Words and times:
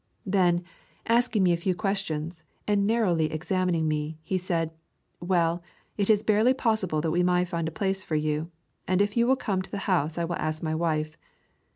Then, 0.25 0.63
asking 1.05 1.43
me 1.43 1.53
a 1.53 1.57
few 1.57 1.75
questions, 1.75 2.43
and 2.67 2.87
nar 2.87 3.03
rowly 3.03 3.31
examining 3.31 3.87
me, 3.87 4.17
he 4.23 4.39
said, 4.39 4.71
"Well, 5.19 5.61
it 5.95 6.09
is 6.09 6.23
barely 6.23 6.55
possible 6.55 7.01
that 7.01 7.11
we 7.11 7.21
may 7.21 7.45
find 7.45 7.67
a 7.67 7.71
place 7.71 8.03
for 8.03 8.15
you, 8.15 8.49
and 8.87 8.99
if 8.99 9.15
you 9.15 9.27
will 9.27 9.35
come 9.35 9.61
to 9.61 9.69
the 9.69 9.77
house 9.85 10.17
I 10.17 10.25
will 10.25 10.37
ask 10.37 10.63
my 10.63 10.73
wife." 10.73 11.17